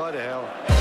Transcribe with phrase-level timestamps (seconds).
[0.00, 0.79] bloody hell.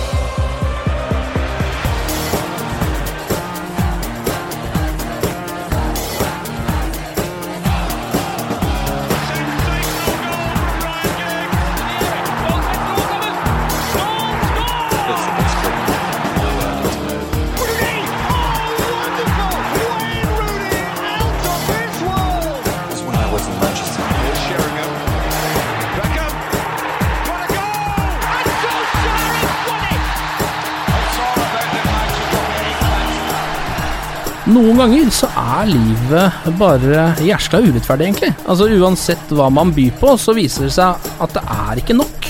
[34.60, 38.32] Noen ganger så er livet bare jæskla urettferdig, egentlig.
[38.44, 42.28] Altså Uansett hva man byr på, så viser det seg at det er ikke nok.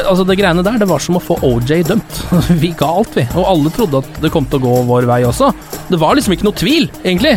[0.00, 2.22] Altså Det greiene der, det var som å få OJ dømt.
[2.62, 3.26] Vi ga alt, vi.
[3.36, 5.50] Og alle trodde at det kom til å gå vår vei også.
[5.90, 7.34] Det var liksom ikke noe tvil, egentlig.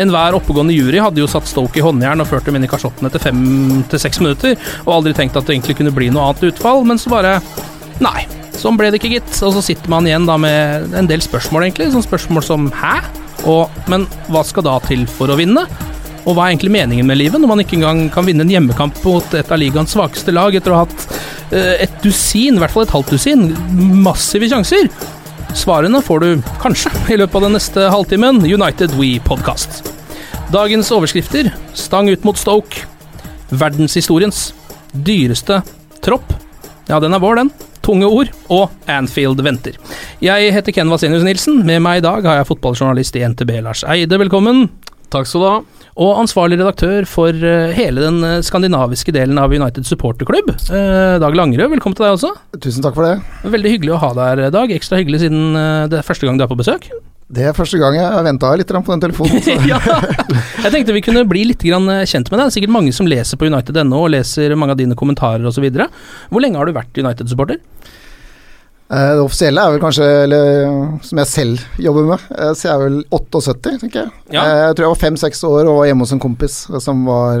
[0.00, 3.10] Enhver oppegående jury hadde jo satt Stoke i håndjern og ført dem inn i kasjotten
[3.10, 3.44] etter fem
[3.92, 7.00] til seks minutter, og aldri tenkt at det egentlig kunne bli noe annet utfall, men
[7.00, 7.36] så bare
[8.00, 8.24] Nei.
[8.58, 9.30] Sånn ble det ikke, gitt.
[9.44, 11.92] Og så sitter man igjen da med en del spørsmål, egentlig.
[11.92, 12.96] Sånn spørsmål som hæ?
[13.46, 15.66] Og, men hva skal da til for å vinne?
[16.24, 18.98] Og hva er egentlig meningen med livet, når man ikke engang kan vinne en hjemmekamp
[19.04, 21.06] mot et av ligaens svakeste lag etter å ha hatt
[21.54, 23.46] eh, et dusin, i hvert fall et halvt dusin,
[24.04, 24.90] massive sjanser?
[25.56, 28.42] Svarene får du kanskje i løpet av den neste halvtimen.
[28.44, 29.80] United We Podcast.
[30.52, 32.84] Dagens overskrifter stang ut mot Stoke.
[33.48, 34.50] Verdenshistoriens
[34.92, 35.62] dyreste
[36.04, 36.28] tropp.
[36.88, 37.67] Ja, den er vår, den.
[37.88, 38.28] Tunge ord.
[38.52, 39.78] Og Anfield venter.
[40.20, 41.62] Jeg heter Ken Vasenius Nilsen.
[41.64, 44.20] Med meg i dag har jeg fotballjournalist i NTB, Lars Eide.
[44.20, 44.66] Velkommen.
[45.08, 45.56] Takk skal du ha.
[45.98, 51.34] Og ansvarlig redaktør for eh, hele den eh, skandinaviske delen av United supporterklubb, eh, Dag
[51.34, 51.72] Langerød.
[51.72, 52.34] Velkommen til deg også.
[52.60, 53.16] Tusen takk for det.
[53.56, 54.74] Veldig hyggelig å ha deg her, Dag.
[54.76, 55.56] Ekstra hyggelig siden
[55.88, 56.90] det er første gang du er på besøk.
[57.28, 59.42] Det er første gang jeg venta litt på den telefonen.
[59.68, 59.80] Ja.
[60.64, 62.44] Jeg tenkte vi kunne bli litt kjent med deg.
[62.44, 65.66] Det er sikkert mange som leser på United.no og leser mange av dine kommentarer osv.
[65.68, 67.60] Hvor lenge har du vært United-supporter?
[68.90, 72.72] Eh, Det offisielle er vel kanskje, eller som jeg selv jobber med, eh, så jeg
[72.74, 74.10] er vel 78, tenker jeg.
[74.32, 74.42] Ja.
[74.44, 77.36] Eh, Jeg tror jeg var fem-seks år og var hjemme hos en kompis som var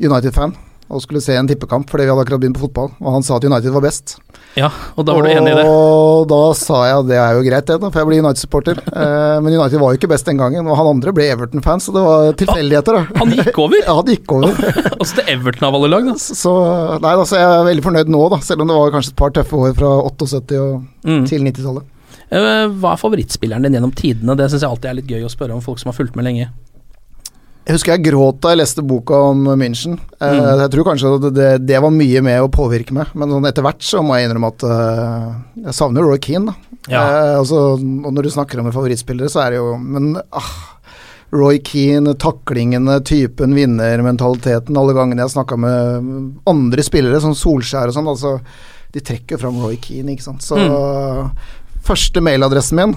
[0.00, 0.54] United-fan.
[0.90, 2.90] Og skulle se en tippekamp fordi vi hadde akkurat begynt på fotball.
[3.00, 4.16] Og han sa at United var best.
[4.58, 4.66] Ja,
[4.98, 5.64] og da var du enig i det?
[5.70, 8.80] Og da sa jeg at det er jo greit, det, da, for jeg blir United-supporter.
[9.00, 11.94] Eh, Men United var jo ikke best den gangen, og han andre ble Everton-fans, så
[11.94, 13.20] det var tilfeldigheter, da.
[13.20, 13.78] Han gikk over?
[13.86, 14.58] Ja, han gikk over.
[14.98, 16.16] altså til Everton av alle lag, da.
[16.18, 16.52] Så
[17.00, 19.32] nei, altså, jeg er veldig fornøyd nå, da, selv om det var kanskje et par
[19.38, 21.22] tøffe år fra 78 og Mm.
[21.30, 21.86] til 90-tallet.
[22.28, 24.34] Eh, Hva er favorittspilleren din gjennom tidene?
[24.36, 26.26] Det syns jeg alltid er litt gøy å spørre om folk som har fulgt med
[26.26, 26.50] lenge.
[27.70, 29.92] Jeg husker jeg gråt da jeg leste boka om München.
[30.18, 30.58] Eh, Mm.
[30.58, 33.84] Jeg tror kanskje det, det var mye med å påvirke meg, men sånn etter hvert
[33.86, 35.28] så må jeg innrømme at eh,
[35.68, 36.50] jeg savner Roy Keane.
[36.50, 36.80] Da.
[36.90, 37.02] Ja.
[37.04, 40.50] Eh, altså, og når du snakker om favorittspillere, så er det jo Men ah,
[41.30, 46.10] Roy Keane, taklingene, typen, vinnermentaliteten Alle gangene jeg snakka med
[46.50, 48.34] andre spillere, som Solskjær og sånn, altså
[48.96, 50.42] De trekker fram Roy Keane, ikke sant.
[50.42, 50.58] Så
[51.86, 52.96] første mailadressen min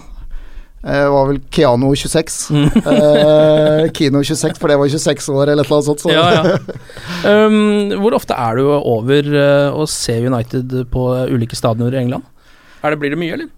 [0.84, 2.38] eh, var vel Keano26.
[2.84, 6.04] Eh, Kino26, for det var 26 år, eller annet sånt.
[6.04, 6.14] Så.
[6.14, 6.58] Ja, ja.
[7.24, 12.26] Um, hvor ofte er du over eh, å se United på ulike stadioner i England?
[12.84, 13.52] Er det, blir det mye, eller?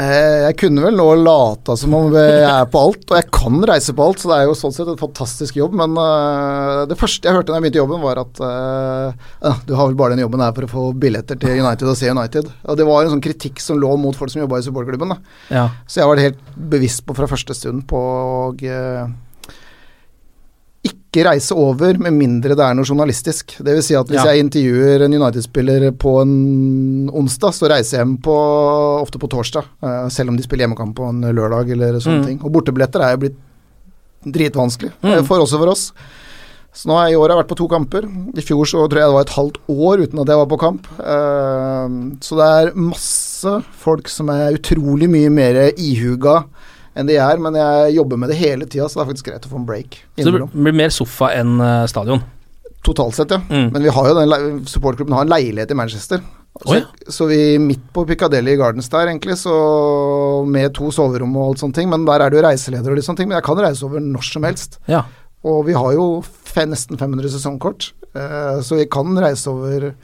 [0.00, 3.58] Eh, jeg kunne vel nå lata som om jeg er på alt, og jeg kan
[3.68, 6.96] reise på alt, så det er jo sånn sett et fantastisk jobb, men eh, det
[6.96, 10.16] første jeg hørte da jeg begynte jobben, var at eh, ja, du har vel bare
[10.16, 12.48] den jobben her for å få billetter til United og se United.
[12.64, 15.12] Og det var en sånn kritikk som lå mot folk som jobba i supporterklubben.
[15.52, 15.66] Ja.
[15.84, 16.40] Så jeg var helt
[16.72, 19.12] bevisst på fra første stund på å eh,
[21.12, 23.58] ikke reise over med mindre det er noe journalistisk.
[23.60, 24.32] Det vil si at hvis Ja.
[24.32, 28.36] jeg intervjuer en United-spiller på en onsdag, så reiser jeg hjem på,
[29.02, 32.26] ofte på torsdag, eh, selv om de spiller hjemmekamp på en lørdag eller sånne Mm.
[32.26, 32.40] ting.
[32.42, 33.36] Og bortebilletter er jo blitt
[34.24, 35.12] dritvanskelig, Mm.
[35.18, 35.92] eh, for også for oss.
[36.74, 38.04] Så nå har jeg i år har jeg vært på to kamper.
[38.34, 40.58] I fjor så tror jeg det var et halvt år uten at jeg var på
[40.58, 40.86] kamp.
[40.98, 41.88] Eh,
[42.20, 46.44] så det er masse folk som er utrolig mye mer ihuga
[46.96, 49.46] enn de er, men jeg jobber med det hele tida, så det er faktisk greit
[49.48, 49.98] å få en break.
[50.18, 52.22] Så det blir- mer sofa enn eh, stadion.
[52.84, 53.38] Totalt sett, ja.
[53.48, 53.68] Mm.
[53.72, 56.20] Men vi har jo den supportgruppen har en leilighet i Manchester.
[56.62, 56.84] Så, Å, ja.
[57.08, 59.52] så vi midt på Piccadilly Gardens der, egentlig, så
[60.46, 61.88] med to soverom og alt sånne ting.
[61.88, 63.30] Men der er det jo reiseleder og litt sånne ting.
[63.30, 64.76] Men jeg kan reise over når som helst.
[64.90, 65.04] Ja.
[65.48, 66.08] Og vi har jo
[66.68, 69.94] nesten 500 sesongkort, eh, så vi kan reise over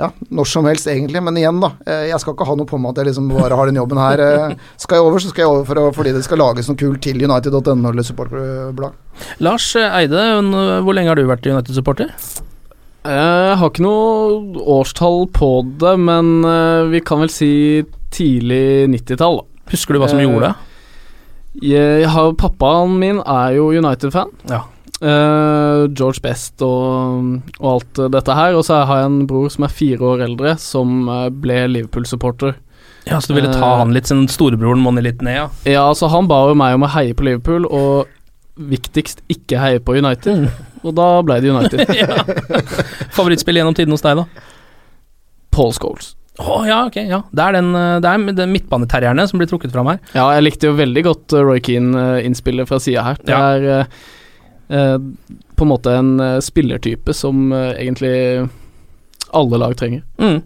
[0.00, 1.20] ja, når som helst, egentlig.
[1.22, 1.70] Men igjen, da.
[1.84, 4.00] Eh, jeg skal ikke ha noe på meg at jeg liksom bare har den jobben
[4.00, 4.22] her.
[4.24, 6.80] Eh, skal jeg over, så skal jeg over for å, fordi det skal lages noe
[6.80, 8.96] kult til United.no eller supporterblad.
[9.44, 10.22] Lars Eide,
[10.86, 12.14] hvor lenge har du vært United-supporter?
[13.00, 17.52] Jeg har ikke noe årstall på det, men eh, vi kan vel si
[18.12, 19.40] tidlig 90-tall.
[19.70, 20.66] Husker du hva som Eh, gjorde det?
[21.66, 24.28] Jeg har, pappaen min er jo United-fan.
[24.48, 24.64] Ja.
[25.00, 28.56] Eh, George Best og, og alt dette her.
[28.58, 32.56] Og så har jeg en bror som er fire år eldre, som eh, ble Liverpool-supporter.
[33.08, 35.46] Ja, Så du ville ta Eh, han litt, siden storebroren money litt ned, ja?
[35.64, 38.06] Ja, så Han ba jo meg om å heie på Liverpool, og
[38.60, 40.50] viktigst ikke heie på United.
[40.84, 41.94] Og da ble det United.
[42.02, 42.20] ja.
[43.16, 44.26] Favorittspill gjennom tiden hos deg, da?
[45.50, 46.12] Paul Scholes.
[46.40, 46.94] Å ja, ok.
[47.08, 49.98] ja Det er den, det er den midtbaneterrierne som blir trukket fram her.
[50.14, 53.18] Ja, jeg likte jo veldig godt Roy Keane-innspillet fra sida her.
[53.24, 53.50] Det Ja.
[53.56, 53.88] er
[54.70, 58.48] på en måte en eh, spillertype som eh, egentlig
[59.36, 60.04] alle lag trenger.
[60.20, 60.40] Mm.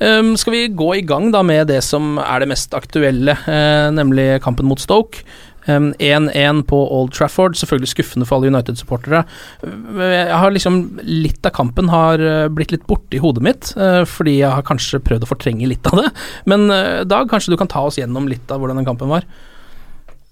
[0.00, 3.90] Um, skal vi gå i gang da med det som er det mest aktuelle, uh,
[3.92, 5.24] nemlig kampen mot Stoke.
[5.68, 9.20] Um, 1-1 på Old Trafford, selvfølgelig skuffende for alle United-supportere.
[9.60, 13.72] Uh, Jeg har liksom Litt av kampen har uh, blitt litt borte i hodet mitt,
[13.76, 16.08] uh, fordi jeg har kanskje prøvd å fortrenge litt av det.
[16.48, 19.28] Men uh, Dag, kanskje du kan ta oss gjennom litt av hvordan den kampen var?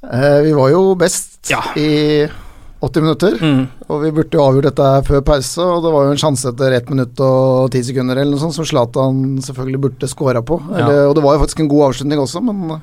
[0.03, 1.61] Eh, vi var jo best Ja.
[1.77, 2.29] i
[2.81, 3.63] 80 minutter, Mm.
[3.89, 5.59] og vi burde jo avgjort dette før pause.
[5.59, 8.55] Og det var jo en sjanse etter 1 minutt og 10 sekunder eller noe sånt
[8.55, 10.61] som Zlatan selvfølgelig burde skåra på.
[10.71, 12.81] Eller, Og det var jo faktisk en god avslutning også, men eh,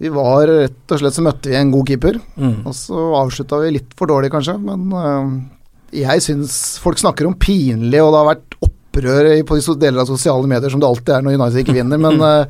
[0.00, 2.16] vi var rett og slett så møtte vi en god keeper.
[2.40, 2.64] Mm.
[2.64, 7.34] Og så avslutta vi litt for dårlig, kanskje, men eh, jeg syns folk snakker om
[7.36, 11.14] pinlig, og det har vært opprør på de deler av sosiale medier som det alltid
[11.18, 12.46] er når United ikke vinner, men eh,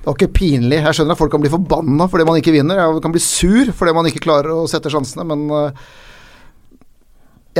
[0.00, 0.78] det var ikke pinlig.
[0.80, 3.68] Jeg skjønner at folk kan bli forbanna fordi man ikke vinner, jeg kan bli sur
[3.76, 5.70] fordi man ikke klarer å sette sjansene, men eh,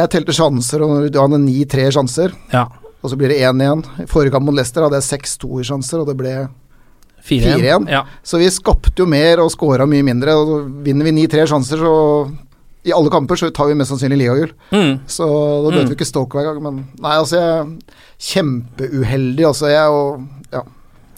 [0.01, 2.67] jeg telte sjanser, og du hadde ni-tre sjanser, Ja.
[3.03, 3.85] og så blir det 1-1.
[4.05, 6.35] I forrige kamp mot Leicester hadde jeg seks-to i sjanser, og det ble
[7.27, 7.59] 4-1.
[7.61, 7.89] 4-1.
[7.91, 8.05] Ja.
[8.25, 10.33] Så vi skapte jo mer og scora mye mindre.
[10.41, 12.31] Og vinner vi 9-3 sjanser, så
[12.89, 14.53] i alle kamper så tar vi mest sannsynlig ligagull.
[14.73, 15.01] Mm.
[15.11, 15.91] Så da møter Mm.
[15.91, 17.67] vi ikke Stoke hver gang, men Nei, altså, jeg er
[18.31, 19.69] kjempeuheldig, altså.
[19.69, 20.23] Jeg og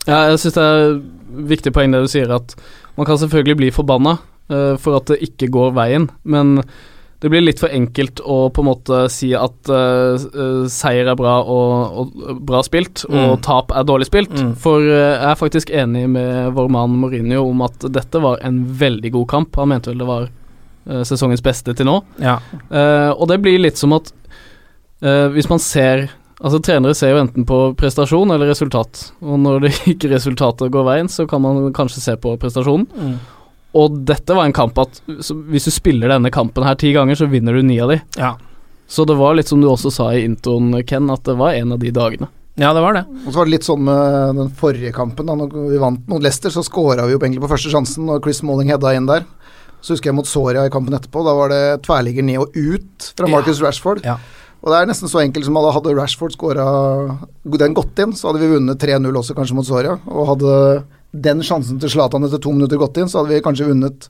[0.06, 0.24] Ja.
[0.32, 1.02] Jeg syns det er et
[1.52, 2.56] viktig poeng det du sier, at
[2.98, 4.16] man kan selvfølgelig bli forbanna
[4.50, 6.58] uh, for at det ikke går veien, men
[7.22, 11.14] det blir litt for enkelt å på en måte si at eh, eh, seier er
[11.14, 13.42] bra og, og bra spilt, og Mm.
[13.46, 14.32] tap er dårlig spilt.
[14.34, 14.48] Mm.
[14.58, 18.58] For uh, jeg er faktisk enig med vår mann Mourinho om at dette var en
[18.66, 19.54] veldig god kamp.
[19.62, 22.00] Han mente vel det var uh, sesongens beste til nå.
[22.18, 22.40] ja.
[22.74, 24.10] Eh, og det blir litt som at
[25.06, 26.08] eh, hvis man ser
[26.42, 30.86] Altså Trenere ser jo enten på prestasjon eller resultat, og når det ikke resultatet går
[30.88, 32.88] veien, så kan man kanskje se på prestasjonen.
[32.92, 33.14] Mm.
[33.78, 37.16] Og dette var en kamp at så hvis du spiller denne kampen her ti ganger,
[37.16, 38.02] så vinner du ni av de.
[38.18, 38.34] ja.
[38.92, 41.70] Så det var litt som du også sa i introen, Ken, at det var en
[41.72, 42.26] av de dagene.
[42.60, 43.06] Ja, det var det.
[43.22, 45.30] Og så var det litt sånn med den forrige kampen.
[45.30, 48.20] Da når vi vant mot Leicester, så scora vi jo egentlig på første sjansen, og
[48.26, 49.24] Chris Malling hedda inn der.
[49.80, 51.24] Så husker jeg mot Soria i kampen etterpå.
[51.24, 54.04] Da var det tverrligger ned og ut fra Marcus Rashford.
[54.04, 54.18] Ja.
[54.62, 56.64] Og det er nesten så enkelt som at hadde Rashford skåra
[57.58, 59.96] den gått inn, så hadde vi vunnet 3-0 også, kanskje mot Soria.
[60.06, 60.52] Og hadde
[61.12, 64.06] den sjansen til Zlatan etter to minutter gått inn, så hadde vi kanskje vunnet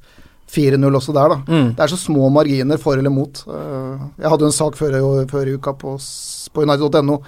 [0.52, 1.38] 4-0 også der, da.
[1.48, 1.70] Mm.
[1.78, 3.40] Det er så små marginer for eller mot.
[3.48, 4.98] Eh, Jeg hadde jo en sak før,
[5.30, 5.96] før i uka på,
[6.52, 7.22] på United.no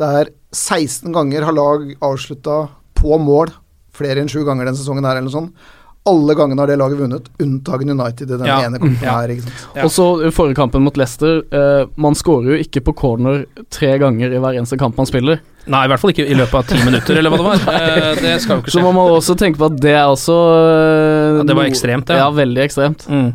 [0.00, 2.60] der 16 ganger har lag avslutta
[3.00, 3.50] på mål
[3.96, 5.70] flere enn sju ganger den sesongen her, eller noe sånt.
[6.08, 8.60] Alle gangene har det laget vunnet, unntagen United i den Ja.
[8.64, 9.18] ene kampen Ja.
[9.20, 9.28] her.
[9.28, 9.66] Ikke sant?
[9.76, 9.84] Ja.
[9.84, 13.98] Og så i forrige kampen mot Leicester, eh, man skårer jo ikke på corner tre
[13.98, 15.40] ganger i hver eneste kamp man spiller.
[15.66, 17.58] Nei, i hvert fall ikke i løpet av ti minutter, eller hva det var.
[17.80, 20.08] Eh, det skal jo ikke Så må man må også tenke på at det er
[20.08, 22.16] også eh, Ja, det var ekstremt, ja.
[22.24, 23.06] Ja, veldig ekstremt.
[23.06, 23.34] Mm.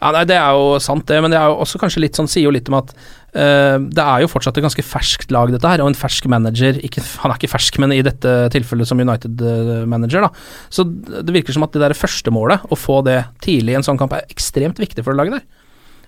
[0.00, 2.28] Ja, nei, Det er jo sant, det, men det er jo også kanskje litt sånn,
[2.30, 2.94] sier jo litt om at
[3.34, 6.78] det er jo fortsatt et ganske ferskt lag, dette her, og en fersk manager.
[6.86, 10.30] Ikke, han er ikke fersk, men i dette tilfellet som United-manager, da.
[10.70, 13.86] Så det virker som at det der første målet, å få det tidlig i en
[13.86, 15.46] sånn kamp, er ekstremt viktig for det laget der.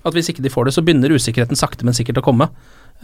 [0.06, 2.46] At hvis ikke de får det, så begynner usikkerheten sakte, men sikkert å komme.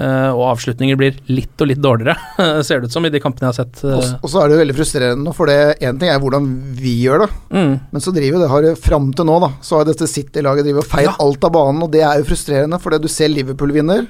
[0.01, 2.15] Eh, og avslutninger blir litt og litt dårligere,
[2.65, 3.83] ser det ut som, i de kampene jeg har sett.
[3.85, 4.15] eh.
[4.23, 6.47] Og, så er det jo veldig frustrerende, for det én ting er hvordan
[6.81, 7.75] vi gjør det, Mm.
[7.93, 10.89] men så driver det har fram til nå, da, så har dette City-laget drivet og
[10.89, 11.15] feid Ja.
[11.21, 14.07] alt av banen, og det er jo frustrerende, for du ser Liverpool vinner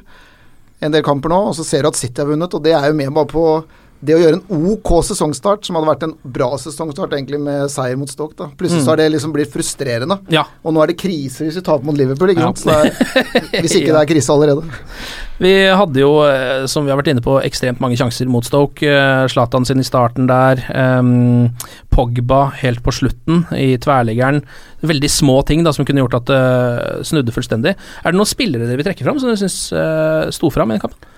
[0.81, 2.87] en del kamper nå, og så ser du at City har vunnet, og det er
[2.89, 3.65] jo med bare på
[4.03, 7.95] det å gjøre en ok sesongstart, som hadde vært en bra sesongstart egentlig med seier
[7.97, 8.49] mot Stoke, da.
[8.59, 8.85] plutselig Mm.
[8.85, 10.17] så har det liksom blitt frustrerende.
[10.29, 10.43] Ja.
[10.65, 12.51] Og nå er det krise hvis vi taper mot Liverpool, ikke Ja.
[12.51, 12.59] sant.
[12.59, 14.63] Så det er, hvis ikke det er krise allerede.
[15.43, 18.87] Vi hadde jo, eh, som vi har vært inne på, ekstremt mange sjanser mot Stoke.
[18.87, 20.63] Eh, Zlatan sin i starten der.
[20.71, 21.51] ehm,
[21.91, 24.43] Pogba helt på slutten i tverrliggeren.
[24.87, 27.75] Veldig små ting da som kunne gjort at det snudde fullstendig.
[27.75, 30.79] Er det noen spillere dere vil trekke fram som dere syns uh, sto fram i
[30.79, 31.11] den kampen?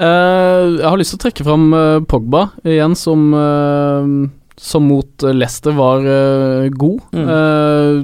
[0.00, 4.06] Eh, jeg har lyst til å trekke fram eh, Pogba igjen, som, eh,
[4.56, 7.02] som mot eh, Leicester var uh, god.
[7.12, 8.00] Eh,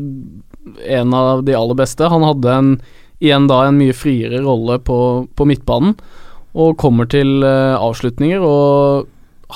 [0.98, 2.04] en av de aller beste.
[2.12, 2.70] Han hadde en,
[3.22, 4.98] igjen da en mye friere rolle på,
[5.36, 5.96] på midtbanen,
[6.56, 8.44] og kommer til eh, avslutninger.
[8.44, 9.06] Og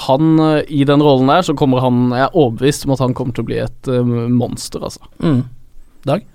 [0.07, 3.17] han, eh, i den rollen der, så kommer han Jeg er overbevist om at han
[3.17, 5.02] kommer til å bli et eh, monster, altså.
[5.23, 5.43] Mm.
[6.07, 6.26] Dag?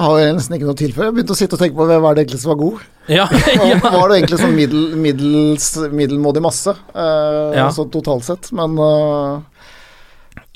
[0.00, 1.04] Jeg har jo nesten ikke noe å.
[1.04, 2.86] Jeg begynte å sitte og tenke på hvem var det egentlig som var god.
[3.10, 3.24] Ja.
[3.58, 3.78] ja.
[3.82, 7.64] var det egentlig sånn middel, middels, middelmådig masse, eh, Ja.
[7.64, 8.52] altså totalt sett.
[8.54, 9.40] Men uh,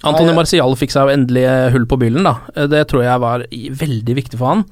[0.06, 1.42] Antony Marcial fikk seg jo endelig
[1.74, 2.66] hull på byllen, da.
[2.70, 3.46] Det tror jeg var
[3.82, 4.62] veldig viktig for han.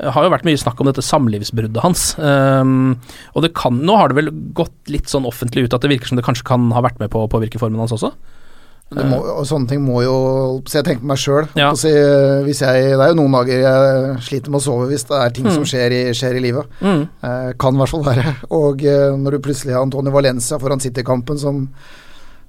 [0.00, 2.16] Det har jo vært mye snakk om dette samlivsbruddet hans.
[2.18, 2.96] Um,
[3.34, 6.10] og det kan, nå har det vel gått litt sånn offentlig ut at det virker
[6.10, 8.10] som det kanskje kan ha vært med på å påvirke formen hans også?
[8.94, 10.12] det må, og sånne ting må jo
[10.68, 11.46] Så jeg tenker på meg sjøl.
[11.58, 11.70] Ja.
[11.74, 15.48] Si, det er jo noen dager jeg sliter med å sove hvis det er ting
[15.48, 15.68] som Mm.
[15.70, 16.68] skjer i, skjer i livet.
[16.84, 17.00] Mm.
[17.24, 18.34] Eh, kan i hvert fall være.
[18.54, 21.64] Og eh, når du plutselig har Antonio Valencia foran City-kampen som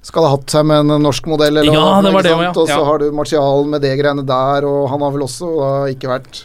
[0.06, 2.52] skal ha hatt seg med en norsk modell, eller Ja, noe, det var det ja.
[2.52, 5.72] Og så har du Martial med det greiene der, og han har vel også da
[5.96, 6.44] ikke vært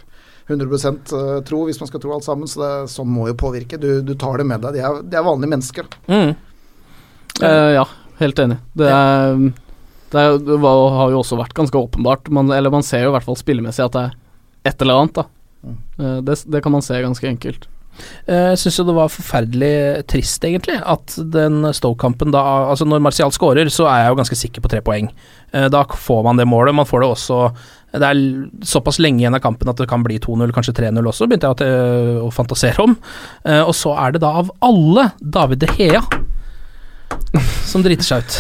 [0.51, 1.15] 100%
[1.49, 2.49] tro, hvis man skal tro alt sammen.
[2.51, 3.79] Så det, sånn må jo påvirke.
[3.81, 4.77] Du, du tar det med deg.
[4.79, 5.91] De er, de er vanlige mennesker.
[6.11, 6.35] Mm.
[7.43, 7.87] Eh, ja,
[8.21, 8.59] helt enig.
[8.77, 9.35] Det, er,
[10.13, 12.29] det, er, det var, har jo også vært ganske åpenbart.
[12.35, 14.17] Man, eller man ser jo i hvert fall spillemessig at det er
[14.73, 15.29] et eller annet, da.
[15.61, 15.77] Mm.
[16.25, 17.67] det, det kan man se ganske enkelt.
[18.27, 19.73] Eh, Jeg syns jo det var forferdelig
[20.09, 24.39] trist, egentlig, at den Stoke-kampen da Altså, når Martial scorer, så er jeg jo ganske
[24.41, 25.11] sikker på tre poeng.
[25.53, 26.75] Eh, Da får man det målet.
[26.77, 27.41] Man får det også
[27.93, 28.21] Det er
[28.63, 31.75] såpass lenge igjen av kampen at det kan bli 2-0, kanskje 3-0 også, begynte jeg
[31.75, 32.95] å, å fantasere om.
[33.45, 36.05] Eh, Og så er det da av alle David De Hea
[37.67, 38.39] som driter seg ut.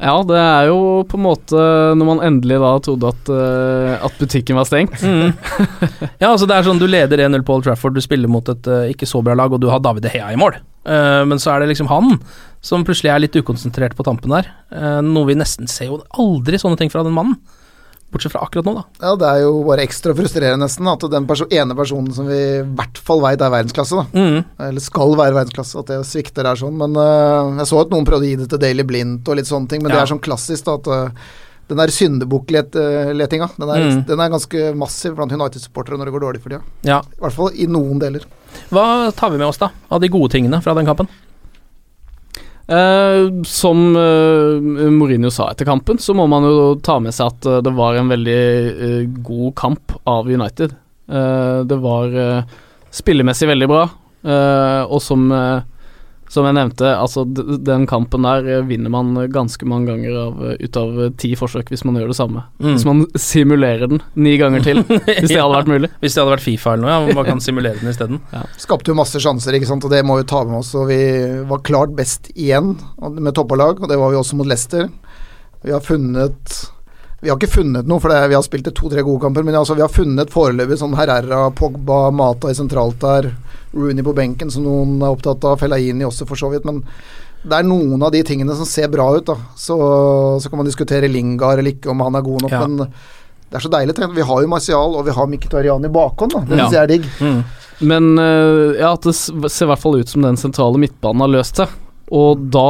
[0.00, 1.60] Ja, det er jo på en måte
[2.00, 4.96] når man endelig da trodde at, eh, at butikken var stengt.
[5.04, 5.34] Mm.
[6.22, 8.64] Ja, altså det er sånn du leder 1-0 på Old Trafford, du spiller mot et
[8.68, 10.56] eh, ikke så bra lag, og du har David De Hea i mål.
[10.88, 12.14] Eh, men så er det liksom han
[12.64, 14.48] som plutselig er litt ukonsentrert på tampen der.
[14.72, 17.36] Eh, noe vi nesten ser jo aldri sånne ting fra den mannen.
[18.10, 18.82] Bortsett fra akkurat nå, da.
[19.04, 22.38] Ja, det er jo bare ekstra frustrerende nesten at den perso ene personen som vi
[22.58, 24.06] i hvert fall veit er verdensklasse, da.
[24.18, 24.40] Mm.
[24.66, 26.74] Eller skal være verdensklasse, at det svikter er sånn.
[26.80, 29.46] Men uh, jeg så at noen prøvde å gi det til Daily Blindt og litt
[29.50, 31.30] sånne ting, men det er sånn klassisk da, at uh,
[31.70, 34.04] den der syndebukkletinga, den, Mm.
[34.08, 36.62] den er ganske massiv blant United-supportere når det går dårlig for tida.
[36.82, 36.98] Ja.
[37.14, 38.26] I hvert fall i noen deler.
[38.74, 41.06] Hva tar vi med oss, da, av de gode tingene fra den kampen?
[42.70, 44.60] Eh, som uh,
[44.94, 47.98] Mourinho sa etter kampen, så må man jo ta med seg at uh, det var
[47.98, 48.42] en veldig
[49.26, 50.76] god kamp av United.
[51.10, 52.12] Det var
[52.94, 53.80] spillemessig veldig bra,
[54.86, 55.64] og som, eh,
[56.30, 60.60] som jeg nevnte, altså den kampen der eh, vinner man ganske mange ganger av, eh,
[60.62, 62.44] ut av eh, ti forsøk hvis man gjør det samme.
[62.62, 62.68] Mm.
[62.68, 65.90] Hvis man simulerer den ni ganger til, hvis det hadde vært mulig.
[65.98, 68.22] Hvis det hadde vært Fifa eller noe, ja, man kan simulere den isteden.
[68.62, 70.70] Skapte jo masse sjanser, ikke sant, og det må vi ta med oss.
[70.78, 71.00] Og vi
[71.50, 72.76] var klart best igjen
[73.10, 74.86] med toppalag, og det var vi også mot Leicester.
[75.66, 76.60] Vi har funnet
[77.20, 79.74] Vi har ikke funnet noe, for det, vi har spilt to-tre gode kamper, men altså,
[79.74, 83.34] vi har funnet foreløpig sånn Herrera, Pogba, Mata i sentralt der,
[83.74, 86.82] Rooney på benken, som noen er opptatt av, Fellaini også for så vidt, men
[87.42, 89.36] det er noen av de tingene som ser bra ut, da.
[89.56, 89.76] Så,
[90.42, 92.66] så kan man diskutere Lingard eller ikke, om han er god nok, Ja.
[92.66, 92.76] men
[93.50, 93.96] det er så deilig.
[94.14, 96.42] Vi har jo Martial, og vi har Mkhitaryan i bakhånd, da.
[96.46, 97.06] Det syns jeg er digg.
[97.20, 97.40] Mm.
[97.90, 101.56] Men eh, ja, det ser i hvert fall ut som den sentrale midtbanen har løst
[101.62, 101.72] seg.
[102.12, 102.66] Og da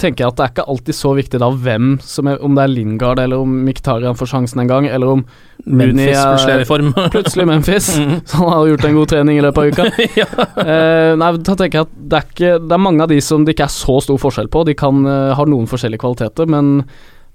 [0.00, 2.64] tenker jeg at det er ikke alltid så viktig da hvem som er Om det
[2.64, 5.22] er Lingard eller om Miktarian får sjansen en gang, eller om
[5.64, 6.90] Muni Memphis er- plutselig er i form.
[7.16, 7.90] Plutselig Memphis.
[8.06, 8.20] Mm.
[8.28, 9.84] Så har gjort en god trening i løpet av uka.
[10.20, 10.26] ja.
[10.62, 13.44] Eh, nei, da tenker jeg at det er, ikke, det er mange av de som
[13.46, 14.64] det ikke er så stor forskjell på.
[14.68, 16.84] De kan uh, ha noen forskjellige kvaliteter, men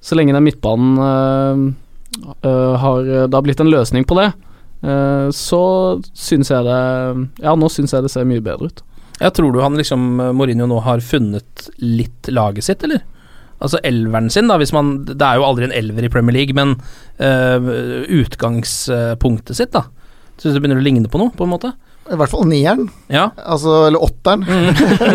[0.01, 1.65] så lenge den midtbanen uh,
[2.45, 4.29] uh, har Det har blitt en løsning på det,
[4.85, 5.63] eh, så
[6.13, 6.79] syns jeg det
[7.43, 8.83] Ja, nå syns jeg det ser mye bedre ut.
[9.21, 13.03] Jeg tror du han liksom Mourinho nå har funnet litt laget sitt, eller?
[13.61, 16.55] Altså elveren sin, da, hvis man Det er jo aldri en elver i Premier League,
[16.57, 16.73] men
[17.21, 19.85] øh, utgangspunktet sitt, da.
[20.41, 21.69] Syns det begynner å ligne på noe, på en måte?
[22.11, 23.27] I hvert fall nieren, Ja.
[23.37, 24.41] altså, eller åtteren.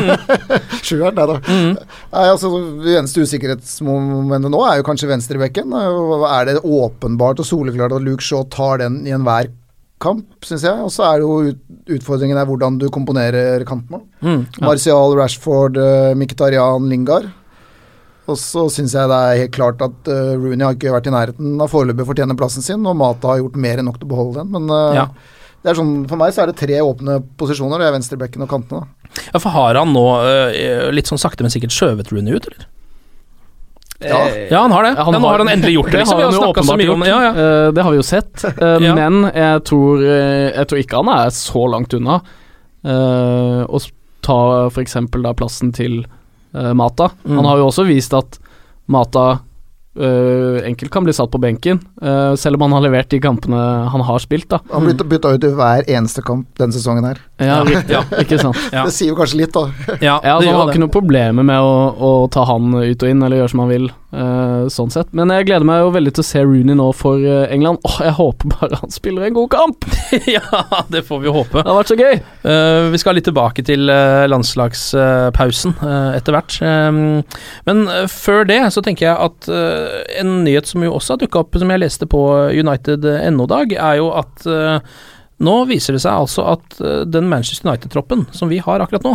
[0.86, 1.36] Sjueren, nei da.
[1.50, 1.72] Mm.
[2.12, 2.50] Nei, altså,
[2.94, 5.74] eneste usikkerhetsmomentet nå er jo kanskje venstrebekken.
[5.74, 9.50] Er det åpenbart og soleklart at Luke Shaw tar den i enhver
[10.02, 10.76] kamp, syns jeg.
[10.84, 11.30] Og så er jo
[11.96, 14.02] utfordringen er hvordan du komponerer kantene.
[14.20, 14.44] Mm.
[14.64, 17.30] Martial, Rashford, uh, Mkhitaryan, Lingard.
[18.26, 21.12] Og så syns jeg det er helt klart at eh, Rooney har ikke vært i
[21.14, 24.08] nærheten av foreløpig å fortjene plassen sin, og Mata har gjort mer enn nok til
[24.08, 24.50] å beholde den.
[24.56, 25.04] Men eh, Ja.
[25.62, 28.50] det er sånn, for meg så er det tre åpne posisjoner, det er venstrebekken og
[28.50, 28.88] kantene.
[29.28, 32.66] Ja, for har han nå eh, litt sånn sakte, men sikkert skjøvet Rooney ut, eller?
[33.98, 34.28] Ja.
[34.50, 34.94] Ja, han har det.
[34.98, 36.18] Ja, nå har han endelig gjort det, liksom.
[36.18, 37.30] Det, har har han jo så mye om Ja, ja.
[37.30, 38.44] Eh, det har vi jo sett.
[38.60, 38.94] Ja.
[38.94, 42.20] Men jeg tror, eh, jeg tror ikke han er så langt unna
[42.84, 43.80] eh, å
[44.26, 44.98] ta f.eks.
[45.22, 46.04] da plassen til
[46.52, 47.10] Mata.
[47.24, 47.36] Mm.
[47.36, 48.38] Han har jo også vist at
[48.88, 49.26] Mata
[49.98, 53.60] eh, enkelt kan bli satt på benken, uh, selv om han har levert de kampene
[53.92, 54.48] han har spilt.
[54.52, 57.20] da Han blir bytta ut i hver eneste kamp denne sesongen her.
[57.42, 58.02] Ja, ja.
[58.22, 58.58] ikke sant.
[58.72, 58.84] Ja.
[58.86, 59.66] Det sier jo kanskje litt, da.
[60.00, 60.74] Ja, Ja, altså, han har det.
[60.76, 63.72] ikke noe problemer med å, å ta han ut og inn, eller gjøre som han
[63.72, 64.35] vil, eh,
[64.72, 65.12] sånn sett.
[65.16, 67.80] Men jeg gleder meg jo veldig til å se Rooney nå for eh, England.
[67.86, 69.88] Åh, jeg håper bare han spiller en god kamp!
[70.36, 71.62] ja, det får vi håpe.
[71.62, 72.20] Det har vært så gøy!
[72.46, 76.58] Uh, vi skal litt tilbake til uh, landslagspausen uh, etter hvert.
[76.62, 77.02] Um,
[77.68, 81.24] men eh, før det så tenker jeg at uh, en nyhet som jo også har
[81.24, 82.22] dukka opp, som jeg leste på
[82.54, 84.96] United NO-dag, er jo at eh,
[85.44, 89.14] nå viser det seg altså at eh, den Manchester United-troppen som vi har akkurat nå,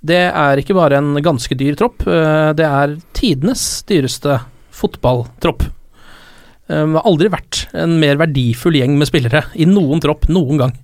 [0.00, 4.40] det er ikke bare en ganske dyr tropp, eh, det er tidenes dyreste
[4.80, 5.66] fotballtropp.
[6.70, 10.76] Um, har aldri vært en mer verdifull gjeng med spillere i noen tropp noen gang.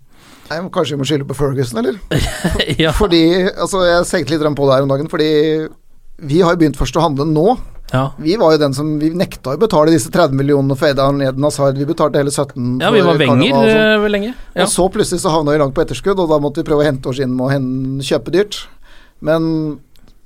[0.50, 1.98] Nei, Kanskje vi må skylde på Ferguson, eller?
[2.84, 2.92] ja.
[2.94, 5.30] Fordi, altså Jeg tenkte litt på det her om dagen, fordi
[6.26, 7.56] vi har jo begynt først å handle nå.
[7.92, 8.08] Ja.
[8.18, 11.44] Vi var jo den som Vi nekta å betale disse 30 millionene for Edan Eden
[11.46, 11.78] Hazard.
[11.78, 13.44] Vi betalte hele 17 Ja, vi var og sånn.
[13.46, 14.32] eh, lenge.
[14.54, 14.64] Ja.
[14.64, 16.88] Og så plutselig så havna vi langt på etterskudd, og da måtte vi prøve å
[16.88, 18.64] hente oss inn med å kjøpe dyrt.
[19.24, 19.78] Men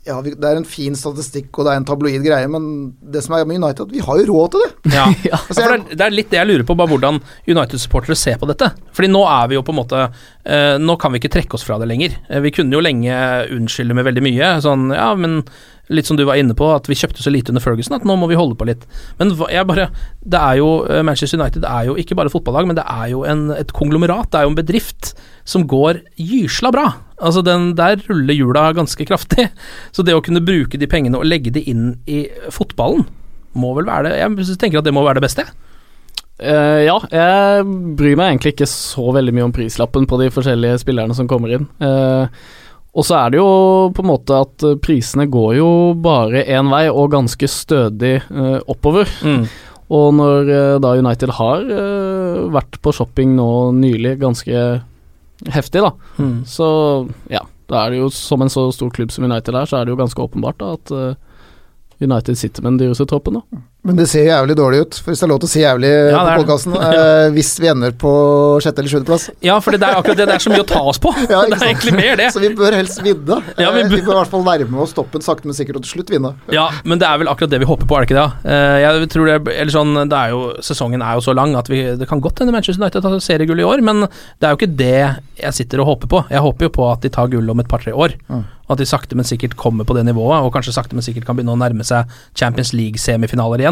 [0.08, 2.64] ja, vi, det er en fin statistikk, og det er en tabloid greie, men
[3.12, 4.70] det som er med United, vi har jo råd til det.
[4.96, 5.06] Ja.
[5.40, 8.38] Altså, for det, er, det er litt det jeg lurer på, bare hvordan United-supportere ser
[8.40, 8.70] på dette.
[8.96, 11.66] Fordi nå er vi jo på en måte eh, Nå kan vi ikke trekke oss
[11.66, 12.16] fra det lenger.
[12.30, 13.18] Eh, vi kunne jo lenge
[13.52, 14.50] unnskylde med veldig mye.
[14.64, 15.40] Sånn, ja, men
[15.90, 18.16] litt som du var inne på, at vi kjøpte så lite under Ferguson at nå
[18.18, 18.86] må vi holde på litt.
[19.18, 19.88] Men jeg bare
[20.20, 23.24] Det er jo eh, Manchester United er jo ikke bare fotballag, men det er jo
[23.28, 24.30] en, et konglomerat.
[24.30, 25.14] Det er jo en bedrift
[25.48, 26.86] som går gysla bra.
[27.20, 29.50] Altså den, Der ruller hjula ganske kraftig.
[29.92, 33.06] Så det å kunne bruke de pengene og legge de inn i fotballen,
[33.58, 35.48] må vel være det Jeg tenker at det må være det beste.
[36.40, 37.64] Uh, ja, jeg
[37.98, 41.52] bryr meg egentlig ikke så veldig mye om prislappen på de forskjellige spillerne som kommer
[41.52, 41.66] inn.
[41.84, 42.40] Eh,
[42.90, 43.48] og så er det jo
[43.94, 45.68] på en måte at eh, prisene går jo
[46.02, 49.06] bare én vei, og ganske stødig eh, oppover.
[49.22, 49.44] Mm.
[49.90, 53.48] Og når eh, da United har eh, vært på shopping nå
[53.78, 54.64] nylig, ganske
[55.50, 56.42] heftig, da, Mm.
[56.44, 56.68] så
[57.30, 57.44] ja.
[57.70, 59.92] Da er det jo, som en så stor klubb som United er, så er det
[59.94, 61.14] jo ganske åpenbart da, at eh,
[62.02, 63.60] United sitter med den dyreste troppen, da.
[63.82, 65.90] Men det ser jævlig dårlig ut, for hvis det er lov til å si jævlig
[66.12, 68.10] Ja, på podkasten, eh, hvis vi ender på
[68.60, 69.24] sjette eller sjuendeplass.
[69.46, 70.26] Ja, for det er akkurat det.
[70.28, 71.12] Det er så mye å ta oss på.
[71.32, 72.26] Ja, det er egentlig mer det.
[72.34, 73.38] Så vi bør helst vinne.
[73.56, 75.80] Ja, vi Eh, bør- vi bør i hvert fall nærme oss stoppen sakte, men sikkert,
[75.80, 76.34] og til slutt vinne.
[76.52, 78.52] Ja, men det er vel akkurat det vi håper på, er det ikke det?
[78.52, 81.72] Eh, jeg tror det, eller sånn, det er jo, Sesongen er jo så lang at
[81.72, 84.60] vi, det kan godt hende Manchester United tar seriegull i år, men det er jo
[84.60, 84.94] ikke det
[85.40, 86.24] jeg sitter og håper på.
[86.28, 88.18] Jeg håper jo på at de tar gull om et par-tre år.
[88.28, 88.44] Mm.
[88.70, 91.34] At de sakte, men sikkert kommer på det nivået, og kanskje sakte, men sikkert kan
[91.38, 92.06] begynne å nærme seg
[92.38, 93.69] Champions League-semifinaler igjen.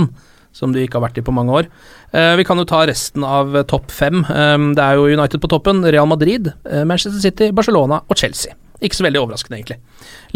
[0.57, 1.69] Som de ikke har vært i på mange år.
[2.13, 4.23] Eh, vi kan jo ta resten av eh, topp fem.
[4.25, 8.57] Eh, det er jo United på toppen, Real Madrid, Manchester City, Barcelona og Chelsea.
[8.79, 9.81] Ikke så veldig overraskende, egentlig.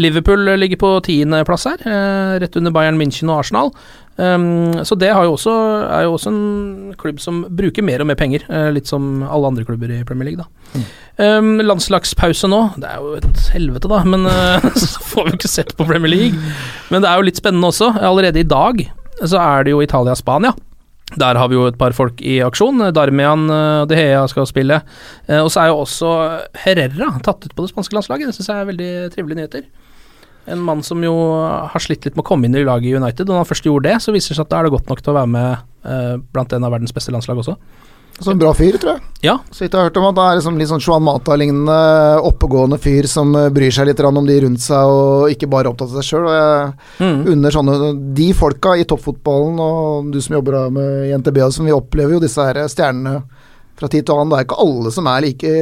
[0.03, 1.83] Liverpool ligger på tiendeplass her,
[2.43, 3.69] rett under Bayern München og Arsenal.
[4.17, 5.53] Um, så det har jo også,
[5.87, 8.43] er jo også en klubb som bruker mer og mer penger,
[8.75, 10.83] litt som alle andre klubber i Premier League, da.
[11.23, 11.63] Mm.
[11.63, 14.27] landslagspause nå, det er jo et helvete, da, men
[14.81, 16.51] så får vi ikke sett på Premier League.
[16.91, 17.93] Men det er jo litt spennende også.
[18.03, 18.83] Allerede i dag
[19.21, 20.53] så er det jo Italia-Spania.
[21.19, 22.79] Der har vi jo et par folk i aksjon.
[22.95, 24.79] Darmian og De Hea skal spille.
[25.27, 26.09] Eh, Og så er jo også
[26.63, 28.31] Herrera tatt ut på det spanske landslaget.
[28.31, 29.67] Det syns jeg er veldig trivelige nyheter.
[30.49, 31.13] En mann som jo
[31.69, 33.27] har slitt litt med å komme inn i laget i United.
[33.29, 34.89] Og når han først gjorde det, så viser det seg at da er det godt
[34.89, 35.51] nok til å være med
[35.85, 37.55] eh, blant en av verdens beste landslag også.
[38.19, 39.01] Så en bra fyr, tror jeg.
[39.25, 39.37] Ja.
[39.49, 41.77] Så vidt jeg har hørt om at det er liksom litt sånn Juan Mata-lignende
[42.27, 45.89] oppegående fyr som eh, bryr seg litt om de rundt seg, og ikke bare opptatt
[45.91, 46.27] av seg sjøl.
[46.99, 47.23] Mm.
[47.33, 51.75] unner sånne De folka i toppfotballen, og du som jobber med i NTB, som vi
[51.75, 53.23] opplever jo disse her stjernene
[53.79, 54.33] fra tid til annen.
[54.33, 55.55] Det er ikke alle som er like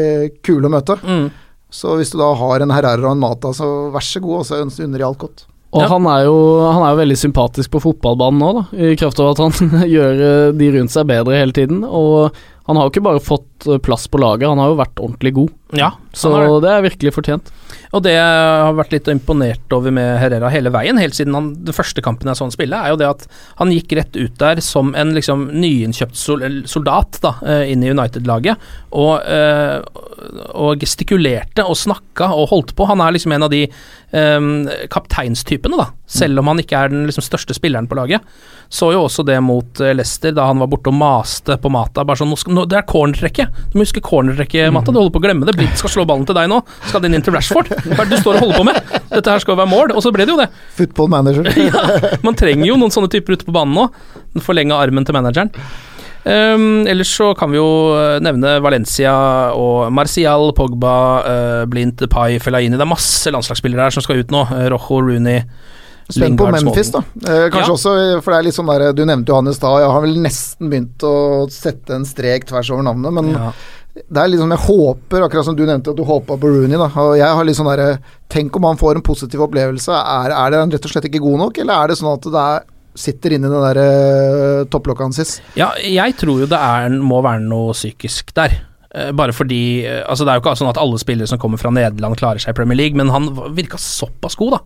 [0.46, 0.98] kule å møte.
[1.06, 1.30] Mm.
[1.72, 4.50] Så hvis du da har en Herrera og en Mata, så vær så god, og
[4.50, 5.46] så unner de alt godt.
[5.72, 5.88] Og Ja.
[5.88, 6.36] han, er jo,
[6.68, 10.24] han er jo veldig sympatisk på fotballbanen nå, da, i kraft av at han gjør
[10.28, 11.86] eh, de rundt seg bedre hele tiden.
[11.88, 12.34] Og
[12.68, 15.34] han har jo ikke bare fått eh, plass på laget, han har jo vært ordentlig
[15.38, 15.58] god.
[15.78, 16.48] Ja, Så det.
[16.66, 17.52] det er virkelig fortjent.
[17.96, 18.24] Og det jeg
[18.66, 22.28] har vært litt imponert over med Herrera hele veien, helt siden han, den første kampen
[22.28, 23.26] jeg så han spille, er jo det at
[23.60, 26.20] han gikk rett ut der som en liksom nyinnkjøpt
[26.72, 28.60] soldat da, eh, inn i United-laget,
[28.96, 29.80] og, eh,
[30.56, 32.88] og gestikulerte og snakka og holdt på.
[32.92, 33.66] Han er liksom en av de
[34.12, 38.24] um, kapteinstypene, da, selv om han ikke er den liksom, største spilleren på laget.
[38.72, 42.06] Så jo også det mot Leicester, da han var borte og maste på Mata.
[42.08, 43.51] Bare sånn, nå, Det er cornertrekket!
[43.72, 44.94] Du må huske cornertrekket, Matta.
[44.94, 45.56] Du holder på å glemme det.
[45.60, 46.62] Blitt skal slå ballen til deg nå.
[46.88, 47.72] Skal den inn til Rashford?
[47.72, 48.82] Hva er det du står og holder på med?
[49.12, 49.96] Dette her skal jo være mål.
[49.96, 50.50] Og så ble det jo det.
[50.80, 51.48] Football manager.
[51.70, 51.86] ja,
[52.26, 53.88] man trenger jo noen sånne typer ute på banen nå.
[54.36, 55.54] Den forlenga armen til manageren.
[56.22, 59.14] Um, ellers så kan vi jo eh, nevne Valencia
[59.58, 62.78] og Marcial, Pogba, uh, Blint, Pai, Fellaini.
[62.78, 64.44] Det er masse landslagsspillere her som skal ut nå.
[64.52, 65.42] Uh, Rojo, Rooney
[66.14, 67.02] Spent på Memphis, da.
[67.24, 67.76] Eh, kanskje Ja.
[67.76, 69.82] også, for det er litt sånn der Du nevnte jo da, i.
[69.82, 73.52] Jeg har vel nesten begynt å sette en strek tvers over navnet, men Ja.
[73.96, 76.90] det er liksom Jeg håper, akkurat som du nevnte at du håpa på Rooney, da.
[77.02, 79.92] Og jeg har litt sånn der, Tenk om han får en positiv opplevelse.
[79.92, 82.36] Er, er det rett og slett ikke god nok, eller er det sånn at det
[82.40, 82.62] er,
[82.96, 85.42] sitter inni den der uh, topplokket hans?
[85.56, 88.62] Ja, jeg tror jo det er, må være noe psykisk der.
[88.94, 91.58] Eh, Bare fordi eh, Altså Det er jo ikke sånn at alle spillere som kommer
[91.62, 94.60] fra Nederland klarer seg i Premier League, men han virka såpass god, da.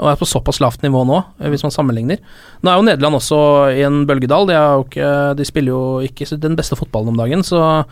[0.00, 2.22] Og er på såpass lavt nivå nå, eh, hvis man sammenligner.
[2.62, 3.42] Nå er jo Nederland også
[3.76, 4.48] i en bølgedal.
[4.48, 7.84] De, ikke, de spiller jo ikke den beste fotballen om dagen, så